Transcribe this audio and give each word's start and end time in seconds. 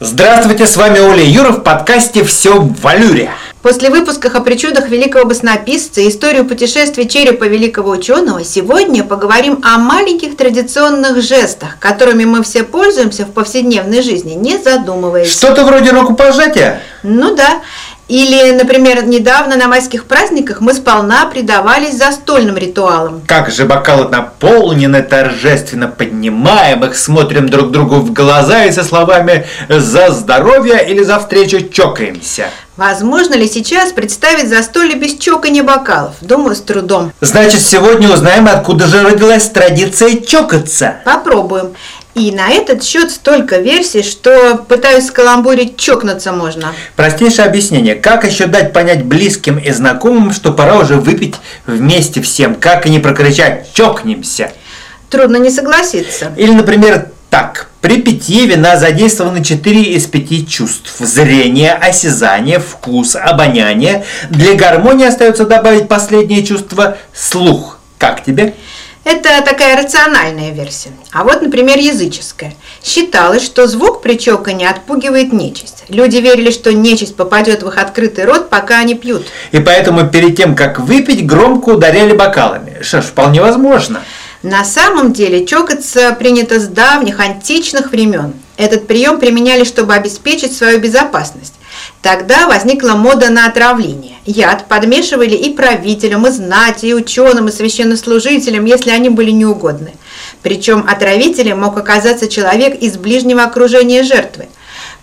Здравствуйте, 0.00 0.64
с 0.64 0.76
вами 0.76 1.00
Оля 1.00 1.24
Юра 1.24 1.50
в 1.50 1.64
подкасте 1.64 2.22
«Все 2.22 2.60
в 2.60 2.80
валюре». 2.82 3.32
После 3.62 3.90
выпусков 3.90 4.36
о 4.36 4.40
причудах 4.40 4.88
великого 4.88 5.24
баснописца 5.24 6.00
и 6.00 6.08
историю 6.08 6.44
путешествия 6.44 7.08
черепа 7.08 7.42
великого 7.48 7.90
ученого 7.90 8.44
сегодня 8.44 9.02
поговорим 9.02 9.58
о 9.64 9.78
маленьких 9.78 10.36
традиционных 10.36 11.20
жестах, 11.20 11.80
которыми 11.80 12.24
мы 12.24 12.44
все 12.44 12.62
пользуемся 12.62 13.24
в 13.24 13.32
повседневной 13.32 14.02
жизни, 14.02 14.34
не 14.34 14.56
задумываясь. 14.58 15.32
Что-то 15.32 15.64
вроде 15.64 15.90
рукопожатия? 15.90 16.80
Ну 17.02 17.34
да. 17.34 17.60
Или, 18.08 18.52
например, 18.52 19.04
недавно 19.04 19.56
на 19.56 19.68
майских 19.68 20.06
праздниках 20.06 20.62
мы 20.62 20.72
сполна 20.72 21.26
предавались 21.26 21.96
застольным 21.96 22.56
ритуалам. 22.56 23.20
Как 23.26 23.50
же 23.50 23.66
бокалы 23.66 24.08
наполнены, 24.08 25.02
торжественно 25.02 25.88
поднимаем 25.88 26.84
их, 26.86 26.96
смотрим 26.96 27.50
друг 27.50 27.70
другу 27.70 27.96
в 27.96 28.14
глаза 28.14 28.64
и 28.64 28.72
со 28.72 28.82
словами 28.82 29.46
«за 29.68 30.10
здоровье» 30.10 30.88
или 30.88 31.02
«за 31.02 31.18
встречу» 31.18 31.68
чокаемся. 31.68 32.46
Возможно 32.78 33.34
ли 33.34 33.48
сейчас 33.48 33.92
представить 33.92 34.48
застолье 34.48 34.94
без 34.94 35.16
чокания 35.16 35.62
бокалов? 35.64 36.14
Думаю, 36.20 36.54
с 36.54 36.60
трудом. 36.60 37.12
Значит, 37.20 37.60
сегодня 37.60 38.08
узнаем, 38.08 38.46
откуда 38.46 38.86
же 38.86 39.02
родилась 39.02 39.50
традиция 39.50 40.20
чокаться. 40.20 40.98
Попробуем. 41.04 41.74
И 42.18 42.32
на 42.32 42.50
этот 42.50 42.82
счет 42.82 43.12
столько 43.12 43.58
версий, 43.58 44.02
что 44.02 44.56
пытаюсь 44.56 45.06
скаламбурить 45.06 45.76
чокнуться 45.76 46.32
можно. 46.32 46.74
Простейшее 46.96 47.46
объяснение. 47.46 47.94
Как 47.94 48.24
еще 48.24 48.46
дать 48.46 48.72
понять 48.72 49.04
близким 49.04 49.56
и 49.56 49.70
знакомым, 49.70 50.32
что 50.32 50.52
пора 50.52 50.78
уже 50.78 50.96
выпить 50.96 51.36
вместе 51.66 52.20
всем? 52.20 52.56
Как 52.56 52.86
и 52.86 52.90
не 52.90 52.98
прокричать 52.98 53.72
«чокнемся»? 53.72 54.50
Трудно 55.10 55.36
не 55.36 55.48
согласиться. 55.50 56.32
Или, 56.36 56.50
например, 56.50 57.06
так. 57.30 57.68
При 57.80 58.02
питье 58.02 58.46
вина 58.46 58.76
задействованы 58.76 59.44
4 59.44 59.80
из 59.80 60.06
5 60.08 60.48
чувств. 60.48 60.96
Зрение, 60.98 61.72
осязание, 61.72 62.58
вкус, 62.58 63.14
обоняние. 63.14 64.04
Для 64.28 64.54
гармонии 64.54 65.06
остается 65.06 65.44
добавить 65.44 65.86
последнее 65.86 66.44
чувство– 66.44 66.96
слух. 67.14 67.78
Как 67.96 68.24
тебе? 68.24 68.54
Это 69.10 69.42
такая 69.42 69.82
рациональная 69.82 70.50
версия. 70.50 70.90
А 71.12 71.24
вот, 71.24 71.40
например, 71.40 71.78
языческая. 71.78 72.52
Считалось, 72.84 73.42
что 73.42 73.66
звук 73.66 74.02
при 74.02 74.18
чокании 74.18 74.68
отпугивает 74.68 75.32
нечисть. 75.32 75.84
Люди 75.88 76.18
верили, 76.18 76.50
что 76.50 76.74
нечисть 76.74 77.16
попадет 77.16 77.62
в 77.62 77.68
их 77.68 77.78
открытый 77.78 78.26
рот, 78.26 78.50
пока 78.50 78.80
они 78.80 78.94
пьют. 78.94 79.26
И 79.50 79.60
поэтому 79.60 80.06
перед 80.10 80.36
тем, 80.36 80.54
как 80.54 80.78
выпить, 80.78 81.24
громко 81.24 81.70
ударяли 81.70 82.14
бокалами. 82.14 82.82
Что 82.82 83.00
ж, 83.00 83.06
вполне 83.06 83.40
возможно. 83.40 84.02
На 84.42 84.62
самом 84.62 85.14
деле 85.14 85.46
чокаться 85.46 86.12
принято 86.12 86.60
с 86.60 86.68
давних 86.68 87.18
античных 87.20 87.92
времен. 87.92 88.34
Этот 88.58 88.86
прием 88.86 89.18
применяли, 89.18 89.64
чтобы 89.64 89.94
обеспечить 89.94 90.54
свою 90.54 90.80
безопасность. 90.80 91.54
Тогда 92.02 92.46
возникла 92.46 92.92
мода 92.92 93.28
на 93.30 93.46
отравление. 93.46 94.16
Яд 94.24 94.66
подмешивали 94.68 95.34
и 95.34 95.52
правителям, 95.52 96.26
и 96.26 96.30
знати, 96.30 96.86
и 96.86 96.94
ученым, 96.94 97.48
и 97.48 97.52
священнослужителям, 97.52 98.64
если 98.64 98.90
они 98.90 99.08
были 99.08 99.30
неугодны. 99.30 99.94
Причем 100.42 100.86
отравителем 100.88 101.60
мог 101.60 101.76
оказаться 101.76 102.28
человек 102.28 102.80
из 102.80 102.96
ближнего 102.96 103.42
окружения 103.42 104.04
жертвы. 104.04 104.48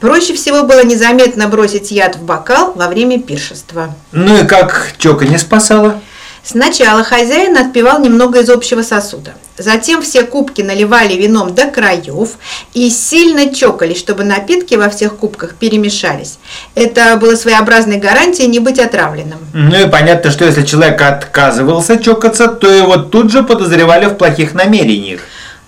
Проще 0.00 0.34
всего 0.34 0.64
было 0.64 0.84
незаметно 0.84 1.46
бросить 1.46 1.90
яд 1.90 2.16
в 2.16 2.22
бокал 2.22 2.72
во 2.74 2.88
время 2.88 3.20
пиршества. 3.20 3.94
Ну 4.12 4.42
и 4.42 4.46
как 4.46 4.94
чока 4.98 5.26
не 5.26 5.38
спасала? 5.38 6.00
Сначала 6.42 7.04
хозяин 7.04 7.56
отпивал 7.56 8.00
немного 8.00 8.40
из 8.40 8.48
общего 8.48 8.82
сосуда. 8.82 9.34
Затем 9.60 10.00
все 10.00 10.22
кубки 10.22 10.62
наливали 10.62 11.14
вином 11.14 11.54
до 11.54 11.66
краев 11.66 12.30
и 12.72 12.88
сильно 12.88 13.54
чокали, 13.54 13.92
чтобы 13.92 14.24
напитки 14.24 14.74
во 14.74 14.88
всех 14.88 15.16
кубках 15.16 15.54
перемешались. 15.54 16.38
Это 16.74 17.16
было 17.16 17.36
своеобразной 17.36 17.98
гарантией 17.98 18.48
не 18.48 18.58
быть 18.58 18.78
отравленным. 18.78 19.38
Ну 19.52 19.86
и 19.86 19.88
понятно, 19.88 20.30
что 20.30 20.46
если 20.46 20.64
человек 20.64 21.02
отказывался 21.02 21.98
чокаться, 21.98 22.48
то 22.48 22.70
его 22.70 22.96
тут 22.96 23.30
же 23.30 23.42
подозревали 23.42 24.06
в 24.06 24.14
плохих 24.14 24.54
намерениях. 24.54 25.20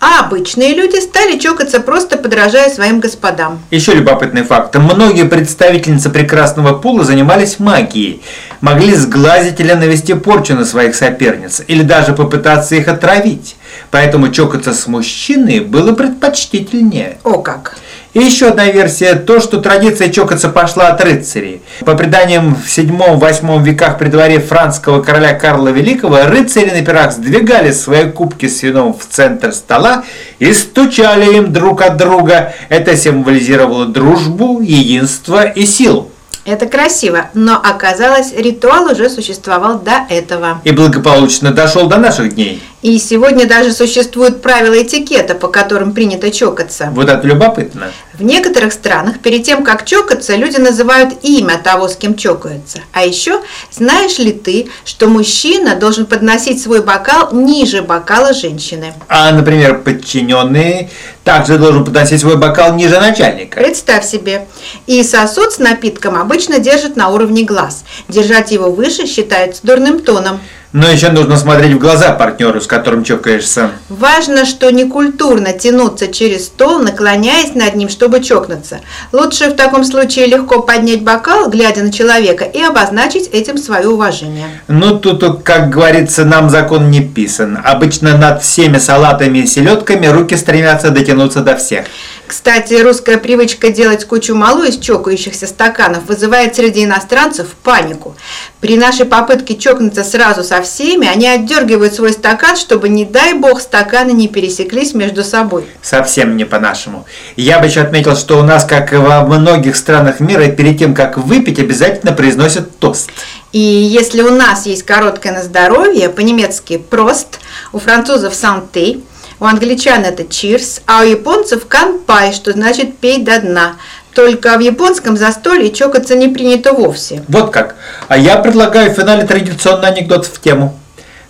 А 0.00 0.20
обычные 0.20 0.74
люди 0.74 0.98
стали 0.98 1.38
чокаться, 1.38 1.78
просто 1.78 2.16
подражая 2.16 2.70
своим 2.70 3.00
господам. 3.00 3.60
Еще 3.70 3.92
любопытный 3.92 4.44
факт. 4.44 4.74
Многие 4.74 5.26
представительницы 5.26 6.08
прекрасного 6.08 6.78
пула 6.78 7.04
занимались 7.04 7.58
магией. 7.58 8.22
Могли 8.62 8.94
сглазить 8.94 9.60
или 9.60 9.74
навести 9.74 10.14
порчу 10.14 10.54
на 10.54 10.64
своих 10.64 10.94
соперниц, 10.94 11.62
или 11.66 11.82
даже 11.82 12.14
попытаться 12.14 12.76
их 12.76 12.88
отравить. 12.88 13.56
Поэтому 13.90 14.30
чокаться 14.30 14.72
с 14.72 14.86
мужчиной 14.86 15.60
было 15.60 15.92
предпочтительнее. 15.92 17.18
О 17.22 17.34
как! 17.34 17.76
И 18.12 18.18
еще 18.18 18.48
одна 18.48 18.66
версия, 18.66 19.14
то, 19.14 19.38
что 19.38 19.58
традиция 19.58 20.10
чокаться 20.10 20.48
пошла 20.48 20.88
от 20.88 21.00
рыцарей. 21.00 21.62
По 21.84 21.94
преданиям 21.94 22.56
в 22.56 22.66
7-8 22.66 23.62
веках 23.62 23.98
при 23.98 24.08
дворе 24.08 24.40
францского 24.40 25.00
короля 25.00 25.32
Карла 25.34 25.68
Великого, 25.68 26.24
рыцари 26.24 26.70
на 26.70 26.84
пирах 26.84 27.12
сдвигали 27.12 27.70
свои 27.70 28.10
кубки 28.10 28.46
с 28.48 28.62
вином 28.64 28.94
в 28.98 29.06
центр 29.06 29.52
стола 29.52 30.02
и 30.40 30.52
стучали 30.52 31.36
им 31.36 31.52
друг 31.52 31.82
от 31.82 31.96
друга. 31.96 32.52
Это 32.68 32.96
символизировало 32.96 33.86
дружбу, 33.86 34.60
единство 34.60 35.44
и 35.44 35.64
силу. 35.64 36.10
Это 36.44 36.66
красиво, 36.66 37.26
но 37.34 37.60
оказалось, 37.62 38.32
ритуал 38.32 38.90
уже 38.90 39.10
существовал 39.10 39.78
до 39.78 40.06
этого. 40.08 40.60
И 40.64 40.72
благополучно 40.72 41.52
дошел 41.52 41.86
до 41.86 41.98
наших 41.98 42.34
дней. 42.34 42.62
И 42.82 42.98
сегодня 42.98 43.46
даже 43.46 43.72
существуют 43.72 44.40
правила 44.40 44.82
этикета, 44.82 45.34
по 45.34 45.48
которым 45.48 45.92
принято 45.92 46.30
чокаться. 46.30 46.88
Вот 46.92 47.10
это 47.10 47.26
любопытно. 47.26 47.90
В 48.14 48.22
некоторых 48.22 48.72
странах 48.72 49.20
перед 49.20 49.44
тем, 49.44 49.64
как 49.64 49.84
чокаться, 49.84 50.34
люди 50.34 50.56
называют 50.56 51.14
имя 51.22 51.60
того, 51.62 51.88
с 51.88 51.96
кем 51.96 52.16
чокаются. 52.16 52.80
А 52.92 53.04
еще, 53.04 53.42
знаешь 53.70 54.18
ли 54.18 54.32
ты, 54.32 54.68
что 54.86 55.08
мужчина 55.08 55.74
должен 55.74 56.06
подносить 56.06 56.62
свой 56.62 56.82
бокал 56.82 57.32
ниже 57.32 57.82
бокала 57.82 58.32
женщины? 58.32 58.94
А, 59.08 59.30
например, 59.32 59.82
подчиненный 59.82 60.88
также 61.22 61.58
должен 61.58 61.84
подносить 61.84 62.20
свой 62.20 62.36
бокал 62.36 62.74
ниже 62.74 62.98
начальника. 62.98 63.60
Представь 63.60 64.06
себе. 64.06 64.46
И 64.86 65.02
сосуд 65.02 65.52
с 65.52 65.58
напитком 65.58 66.16
обычно 66.16 66.58
держат 66.58 66.96
на 66.96 67.10
уровне 67.10 67.44
глаз. 67.44 67.84
Держать 68.08 68.52
его 68.52 68.70
выше 68.70 69.06
считается 69.06 69.60
дурным 69.66 70.00
тоном. 70.00 70.40
Но 70.72 70.88
еще 70.88 71.10
нужно 71.10 71.36
смотреть 71.36 71.74
в 71.74 71.78
глаза 71.78 72.12
партнеру, 72.12 72.60
с 72.60 72.66
которым 72.68 73.02
чокаешься. 73.02 73.70
Важно, 73.88 74.44
что 74.44 74.70
не 74.70 74.84
культурно 74.84 75.52
тянуться 75.52 76.06
через 76.06 76.46
стол, 76.46 76.78
наклоняясь 76.78 77.54
над 77.54 77.74
ним, 77.74 77.88
чтобы 77.88 78.22
чокнуться. 78.22 78.80
Лучше 79.10 79.50
в 79.50 79.56
таком 79.56 79.82
случае 79.82 80.26
легко 80.26 80.62
поднять 80.62 81.02
бокал, 81.02 81.50
глядя 81.50 81.82
на 81.82 81.92
человека, 81.92 82.44
и 82.44 82.62
обозначить 82.62 83.28
этим 83.32 83.58
свое 83.58 83.88
уважение. 83.88 84.46
Ну, 84.68 84.96
тут, 84.96 85.42
как 85.42 85.70
говорится, 85.70 86.24
нам 86.24 86.48
закон 86.50 86.88
не 86.90 87.00
писан. 87.00 87.58
Обычно 87.64 88.16
над 88.16 88.42
всеми 88.42 88.78
салатами 88.78 89.38
и 89.38 89.46
селедками 89.46 90.06
руки 90.06 90.36
стремятся 90.36 90.90
дотянуться 90.90 91.40
до 91.40 91.56
всех. 91.56 91.86
Кстати, 92.30 92.74
русская 92.74 93.18
привычка 93.18 93.70
делать 93.70 94.04
кучу 94.04 94.36
малу 94.36 94.62
из 94.62 94.78
чокающихся 94.78 95.48
стаканов 95.48 96.06
вызывает 96.06 96.54
среди 96.54 96.84
иностранцев 96.84 97.48
панику. 97.64 98.14
При 98.60 98.76
нашей 98.76 99.04
попытке 99.04 99.56
чокнуться 99.56 100.04
сразу 100.04 100.44
со 100.44 100.62
всеми, 100.62 101.08
они 101.08 101.26
отдергивают 101.26 101.92
свой 101.92 102.12
стакан, 102.12 102.56
чтобы, 102.56 102.88
не 102.88 103.04
дай 103.04 103.34
бог, 103.34 103.60
стаканы 103.60 104.12
не 104.12 104.28
пересеклись 104.28 104.94
между 104.94 105.24
собой. 105.24 105.66
Совсем 105.82 106.36
не 106.36 106.44
по-нашему. 106.44 107.04
Я 107.34 107.58
бы 107.58 107.66
еще 107.66 107.80
отметил, 107.80 108.14
что 108.14 108.38
у 108.38 108.44
нас, 108.44 108.64
как 108.64 108.92
и 108.92 108.96
во 108.96 109.24
многих 109.24 109.74
странах 109.74 110.20
мира, 110.20 110.46
перед 110.46 110.78
тем, 110.78 110.94
как 110.94 111.18
выпить, 111.18 111.58
обязательно 111.58 112.12
произносят 112.12 112.78
тост. 112.78 113.10
И 113.50 113.58
если 113.58 114.22
у 114.22 114.30
нас 114.30 114.66
есть 114.66 114.84
короткое 114.84 115.32
на 115.32 115.42
здоровье, 115.42 116.08
по-немецки 116.08 116.78
«прост», 116.78 117.40
у 117.72 117.80
французов 117.80 118.36
«санте», 118.36 119.00
у 119.40 119.46
англичан 119.46 120.04
это 120.04 120.22
cheers, 120.22 120.82
а 120.86 121.00
у 121.00 121.04
японцев 121.04 121.66
канпай, 121.66 122.32
что 122.32 122.52
значит 122.52 122.98
пей 122.98 123.22
до 123.22 123.40
дна. 123.40 123.76
Только 124.14 124.56
в 124.56 124.60
японском 124.60 125.16
застолье 125.16 125.70
чокаться 125.70 126.14
не 126.14 126.28
принято 126.28 126.72
вовсе. 126.72 127.22
Вот 127.28 127.50
как. 127.50 127.76
А 128.08 128.18
я 128.18 128.36
предлагаю 128.36 128.90
в 128.90 128.94
финале 128.94 129.24
традиционный 129.24 129.88
анекдот 129.88 130.26
в 130.26 130.40
тему. 130.40 130.76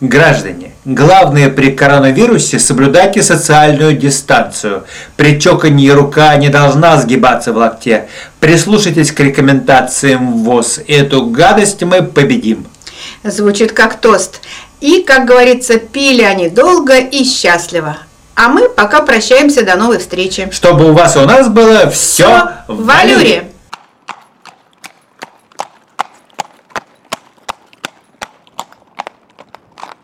Граждане, 0.00 0.74
главное 0.84 1.50
при 1.50 1.72
коронавирусе 1.72 2.60
соблюдайте 2.60 3.20
социальную 3.20 3.96
дистанцию. 3.96 4.84
При 5.16 5.40
чокании 5.40 5.90
рука 5.90 6.36
не 6.36 6.50
должна 6.50 6.96
сгибаться 6.98 7.52
в 7.52 7.56
локте. 7.56 8.06
Прислушайтесь 8.38 9.10
к 9.10 9.18
рекомендациям 9.18 10.44
ВОЗ. 10.44 10.78
Эту 10.86 11.26
гадость 11.26 11.82
мы 11.82 12.04
победим. 12.04 12.64
Звучит 13.24 13.72
как 13.72 14.00
тост. 14.00 14.40
И, 14.80 15.02
как 15.02 15.24
говорится, 15.24 15.78
пили 15.78 16.22
они 16.22 16.48
долго 16.48 16.98
и 16.98 17.24
счастливо. 17.24 17.98
А 18.34 18.48
мы 18.48 18.68
пока 18.68 19.02
прощаемся 19.02 19.64
до 19.64 19.76
новой 19.76 19.98
встречи. 19.98 20.48
Чтобы 20.52 20.90
у 20.90 20.92
вас 20.92 21.16
и 21.16 21.18
у 21.18 21.24
нас 21.24 21.48
было 21.48 21.90
все 21.90 22.50
в 22.68 22.84
валюре. 22.84 23.50